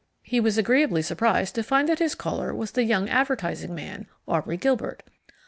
[0.23, 4.57] He was agreeably surprised to find that his caller was the young advertising man, Aubrey
[4.57, 5.03] Gilbert.